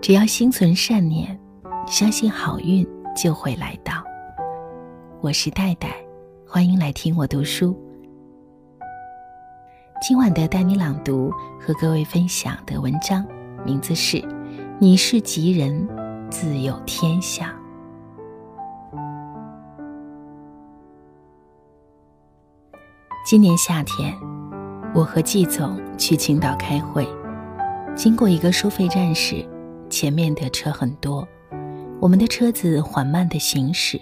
[0.00, 1.38] 只要心存善念，
[1.86, 4.04] 相信好运就会来到。
[5.20, 5.94] 我是戴戴，
[6.46, 7.74] 欢迎来听我读书。
[10.02, 13.24] 今晚的带你朗读和各位分享的文章，
[13.64, 14.18] 名字是
[14.78, 15.88] 《你是吉人，
[16.30, 17.48] 自有天相》。
[23.24, 24.14] 今年夏天，
[24.94, 27.08] 我和季总去青岛开会，
[27.96, 29.46] 经过一个收费站时，
[29.88, 31.26] 前面的车很多，
[32.00, 34.00] 我们的车子缓慢的行驶。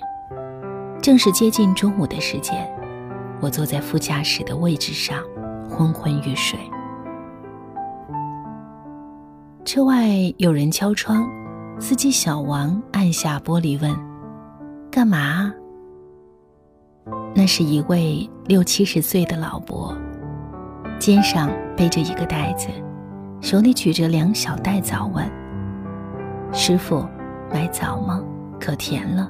[1.02, 2.66] 正是接近中午的时间，
[3.40, 5.22] 我坐在副驾驶的位置上，
[5.68, 6.58] 昏昏欲睡。
[9.64, 11.28] 车外有人敲窗，
[11.78, 13.94] 司机小王按下玻璃问
[14.90, 15.52] ：“干嘛？”
[17.34, 19.94] 那是一位六七十岁的老伯，
[20.98, 22.68] 肩上背着一个袋子，
[23.42, 25.28] 手里举着两小袋枣，问
[26.54, 27.04] ：“师傅，
[27.52, 28.22] 买枣吗？
[28.60, 29.28] 可甜了。”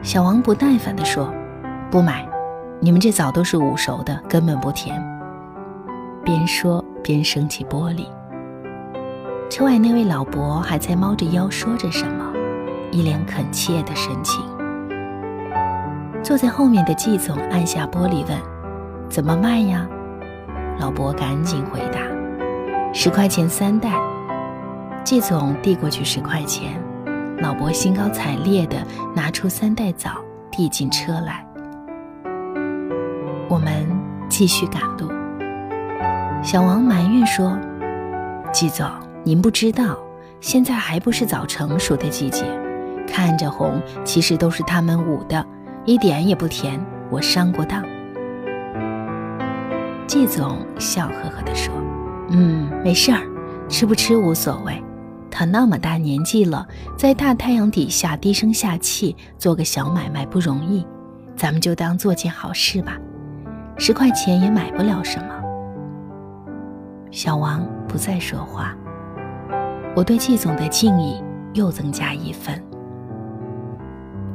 [0.00, 1.30] 小王不耐烦地说
[1.92, 2.26] ：“不买，
[2.80, 4.98] 你们这枣都是捂熟的，根本不甜。”
[6.24, 8.06] 边说边升起玻璃。
[9.50, 12.32] 车外那位老伯还在猫着腰说着什么，
[12.90, 14.42] 一脸恳切的神情。
[16.22, 18.38] 坐在后面的季总按下玻璃问
[19.10, 19.86] ：“怎么卖呀？”
[20.80, 22.00] 老伯赶紧回答
[22.92, 23.90] ：“十块钱三袋。”
[25.04, 26.80] 季总递过去十块钱。
[27.40, 28.76] 老伯兴高采烈地
[29.14, 30.10] 拿出三袋枣，
[30.50, 31.46] 递进车来。
[33.48, 33.86] 我们
[34.28, 35.08] 继续赶路。
[36.42, 37.56] 小王埋怨说
[38.52, 38.86] ：“季总，
[39.22, 39.96] 您不知道，
[40.40, 42.44] 现在还不是枣成熟的季节，
[43.06, 45.46] 看着红，其实都是他们捂的，
[45.84, 46.84] 一点也不甜。
[47.08, 47.84] 我上过当。”
[50.08, 51.72] 季总笑呵呵地说
[52.30, 53.22] ：“嗯，没事儿，
[53.68, 54.82] 吃不吃无所谓。”
[55.30, 60.84] 他那么大年纪了，在大太阳底下低声下气做个小买卖不容易，
[61.36, 62.96] 咱们就当做件好事吧。
[63.76, 65.26] 十块钱也买不了什么。
[67.10, 68.74] 小王不再说话，
[69.94, 72.60] 我对季总的敬意又增加一分。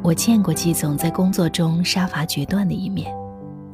[0.02, 3.14] 我见过季总在工作中杀伐决断的一面，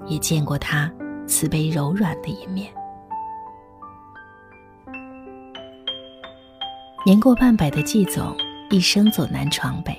[0.08, 0.92] 也见过他
[1.28, 2.72] 慈悲柔软的一面。
[7.10, 8.38] 年过半百的季总，
[8.70, 9.98] 一生走南闯北，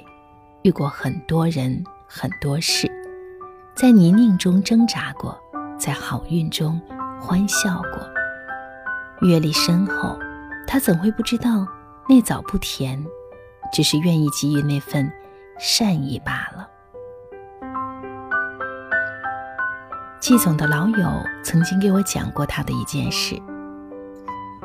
[0.63, 2.89] 遇过很多人很多事，
[3.75, 5.37] 在泥泞中挣扎过，
[5.77, 6.81] 在好运中
[7.21, 9.29] 欢笑过。
[9.29, 10.17] 阅历深厚，
[10.69, 11.67] 他怎会不知道
[12.09, 13.05] 那枣不甜，
[13.73, 15.13] 只是愿意给予那份
[15.59, 16.69] 善意罢了。
[20.21, 21.11] 季总的老友
[21.43, 23.35] 曾经给我讲过他的一件事，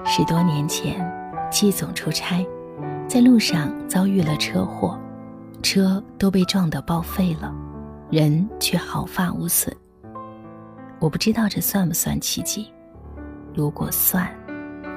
[0.05, 1.15] 十多年前。
[1.51, 2.45] 季总出差，
[3.07, 5.00] 在路上遭遇了车祸，
[5.61, 7.53] 车都被撞得报废了，
[8.09, 9.73] 人却毫发无损。
[11.00, 12.72] 我不知道这算不算奇迹？
[13.53, 14.29] 如果算，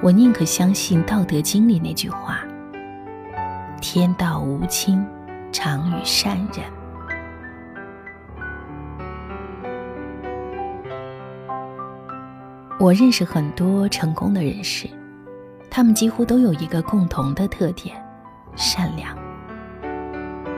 [0.01, 2.39] 我宁可相信《道德经》里那句话
[3.79, 5.05] ：“天道无亲，
[5.51, 6.65] 常与善人。”
[12.79, 14.89] 我认识很多成功的人士。
[15.79, 17.95] 他们几乎都有一个共同的特点：
[18.53, 19.17] 善良。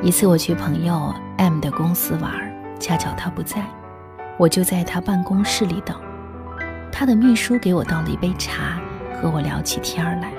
[0.01, 2.33] 一次我去朋友 M 的公司玩，
[2.79, 3.63] 恰巧他不在，
[4.39, 5.95] 我就在他办公室里等。
[6.91, 8.81] 他的秘书给我倒了一杯茶，
[9.21, 10.33] 和我聊起天儿来。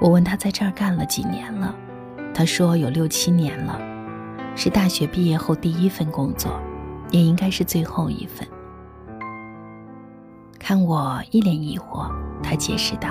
[0.00, 1.74] 我问他在这儿干了几年了，
[2.32, 3.78] 他说有六七年了，
[4.56, 6.58] 是大学毕业后第一份工作，
[7.10, 8.48] 也应该是最后一份。
[10.58, 12.10] 看我一脸疑惑，
[12.42, 13.10] 他解释道。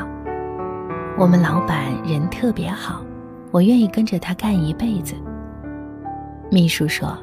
[1.17, 3.05] 我们老板人特别好，
[3.51, 5.13] 我愿意跟着他干一辈子。
[6.49, 7.15] 秘书说，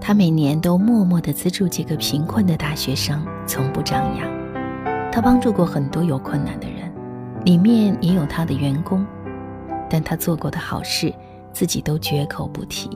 [0.00, 4.28] 他每年都默默地资助几个贫困的大学生，从不张扬。
[5.10, 6.92] 他帮助过很多有困难的人，
[7.44, 9.06] 里面也有他的员工，
[9.88, 11.12] 但他做过的好事，
[11.52, 12.90] 自己都绝口不提，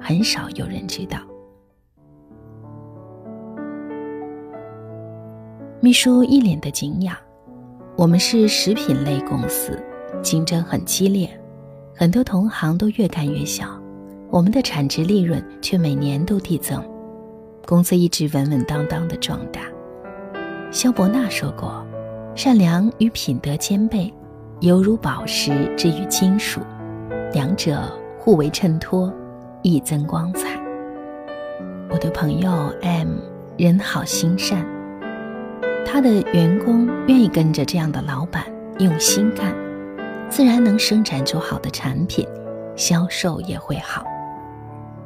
[0.00, 1.18] 很少有人知道。
[5.80, 7.14] 秘书一脸的敬仰。
[7.96, 9.82] 我们是食品类公司，
[10.22, 11.26] 竞争很激烈，
[11.94, 13.68] 很多同行都越干越小，
[14.30, 16.78] 我们的产值利润却每年都递增，
[17.66, 19.62] 公司一直稳稳当当的壮大。
[20.70, 21.82] 肖伯纳说过
[22.36, 24.12] ：“善良与品德兼备，
[24.60, 26.60] 犹如宝石之于金属，
[27.32, 29.10] 两者互为衬托，
[29.62, 30.60] 益增光彩。”
[31.88, 32.50] 我的朋友
[32.82, 33.08] M
[33.56, 34.75] 人好心善。
[35.86, 38.44] 他的员工愿意跟着这样的老板
[38.80, 39.54] 用心干，
[40.28, 42.26] 自然能生产出好的产品，
[42.74, 44.04] 销售也会好。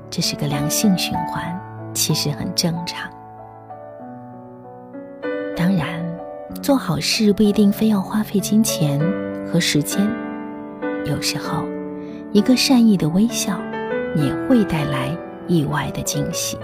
[0.09, 1.61] 这是个良性循环，
[1.94, 3.09] 其实很正常。
[5.55, 6.03] 当然，
[6.62, 8.99] 做好事不一定非要花费金钱
[9.47, 10.11] 和时间，
[11.05, 11.62] 有时候，
[12.33, 13.61] 一个善意的微笑，
[14.17, 15.15] 也会带来
[15.47, 16.59] 意外的惊喜。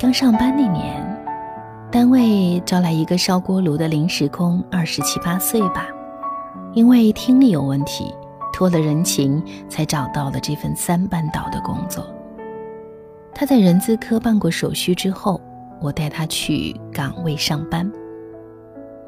[0.00, 1.04] 刚上班那年，
[1.90, 5.88] 单位招来一个烧锅炉的临时工，二十七八岁吧，
[6.72, 8.14] 因为听力有问题。
[8.52, 12.06] 托了人情，才找到了这份三班倒的工作。
[13.34, 15.40] 他在人资科办过手续之后，
[15.80, 17.90] 我带他去岗位上班。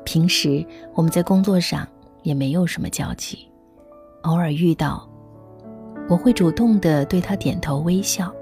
[0.04, 1.86] 平时我们在工作上
[2.24, 3.48] 也没有什么交集，
[4.22, 5.08] 偶尔遇到，
[6.08, 8.32] 我会主动的对他点头微笑，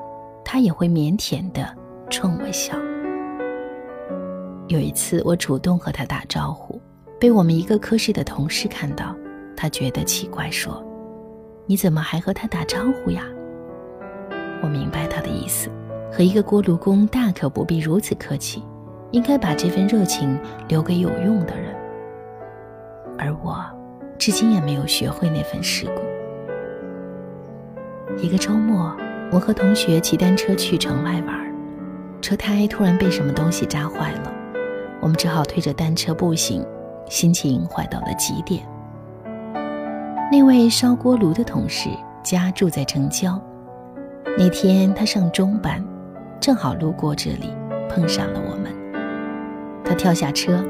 [0.42, 1.74] 他也会腼腆的
[2.08, 2.74] 冲我笑。
[4.68, 6.80] 有一次我主动和他打招呼，
[7.18, 9.14] 被我们一个科室的同事看到，
[9.56, 10.84] 他觉得奇怪，说。
[11.66, 13.22] 你怎么还和他打招呼呀？
[14.62, 15.68] 我明白他的意思，
[16.10, 18.62] 和一个锅炉工大可不必如此客气，
[19.10, 21.74] 应该把这份热情留给有用的人。
[23.18, 23.62] 而我，
[24.18, 26.02] 至今也没有学会那份世故。
[28.16, 28.96] 一个周末，
[29.30, 31.47] 我和同学骑单车去城外玩，
[32.20, 34.32] 车胎突然被什么东西扎坏了，
[35.00, 36.64] 我们只好推着单车步行，
[37.08, 38.62] 心情坏到了极点。
[40.30, 41.88] 那位烧锅炉的同事
[42.22, 43.40] 家住在城郊，
[44.36, 45.82] 那天他上中班，
[46.40, 47.54] 正好路过这里，
[47.88, 48.72] 碰上了我们。
[49.84, 50.62] 他跳下车，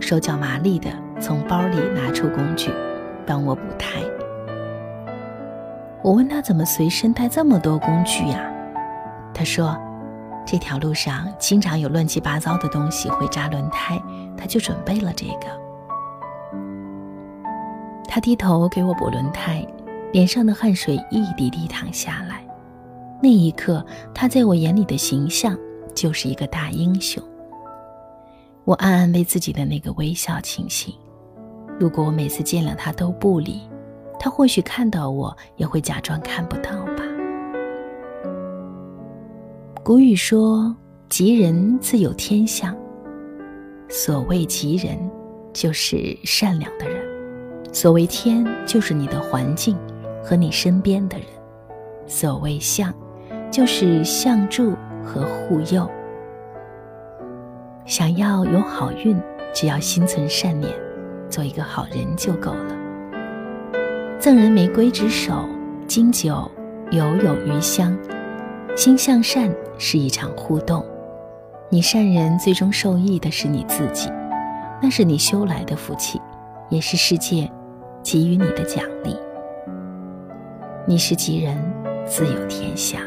[0.00, 0.88] 手脚麻利的
[1.20, 2.70] 从包里拿出工具，
[3.26, 4.00] 帮我补胎。
[6.00, 8.40] 我问他怎么随身带这么多工具呀？
[9.34, 9.76] 他说，
[10.44, 14.02] 这条路上经常有乱七八糟的东西会扎轮胎，
[14.36, 15.62] 他就准备了这个。
[18.06, 19.66] 他低头给我补轮胎，
[20.12, 22.44] 脸上的汗水一滴滴淌下来。
[23.22, 25.56] 那一刻，他在我眼里的形象
[25.94, 27.22] 就是一个大英雄。
[28.64, 30.94] 我暗暗为自己的那个微笑庆幸。
[31.78, 33.62] 如果我每次见了他都不理，
[34.18, 36.70] 他或许看到我也会假装看不到。
[39.84, 40.72] 古语说
[41.10, 42.72] ：“吉人自有天相。”
[43.90, 44.96] 所谓吉人，
[45.52, 47.02] 就是善良的人。
[47.72, 49.76] 所谓天，就是你的环境
[50.22, 51.26] 和你身边的人；
[52.06, 52.94] 所谓相，
[53.50, 54.72] 就是相助
[55.04, 55.90] 和护佑。
[57.84, 59.20] 想要有好运，
[59.52, 60.72] 只要心存善念，
[61.28, 62.76] 做一个好人就够了。
[64.20, 65.44] 赠人玫瑰之手，
[65.88, 66.48] 经久
[66.92, 67.98] 犹有余香。
[68.74, 70.84] 心向善是一场互动，
[71.68, 74.10] 你善人最终受益的是你自己，
[74.80, 76.20] 那是你修来的福气，
[76.68, 77.50] 也是世界。
[78.02, 79.16] 给予你的奖励，
[80.88, 81.56] 你是吉人，
[82.04, 83.00] 自有天相。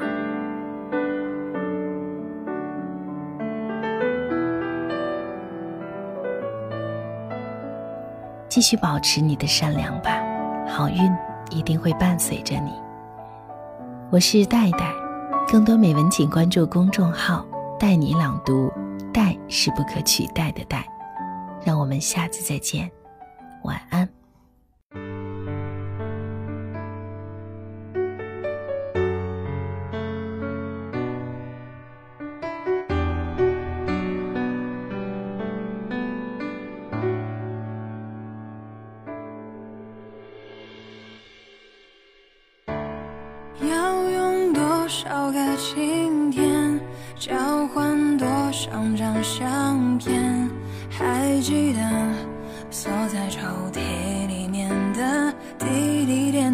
[8.47, 10.23] 继续保持你的善良吧，
[10.65, 11.13] 好运
[11.49, 12.71] 一定会伴随着你。
[14.09, 14.93] 我是戴戴，
[15.47, 17.45] 更多美文请关注公众号
[17.79, 18.71] “带你朗读”，
[19.13, 20.85] 带是不可取代的带。
[21.63, 22.91] 让我们下次再见，
[23.63, 24.14] 晚安。
[48.55, 50.49] 上张相片？
[50.89, 51.81] 还记得
[52.71, 53.41] 锁在抽
[53.73, 53.79] 屉
[54.27, 56.49] 里面的滴滴点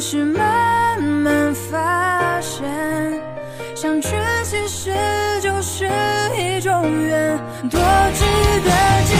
[0.00, 2.64] 是慢慢发现，
[3.76, 4.08] 相聚
[4.42, 4.90] 其实
[5.42, 5.86] 就是
[6.38, 7.38] 一种缘，
[7.70, 7.78] 多
[8.14, 8.24] 值
[8.64, 8.70] 得
[9.04, 9.19] 纪念。